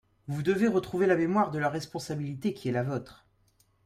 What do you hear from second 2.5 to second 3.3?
qui est la vôtre.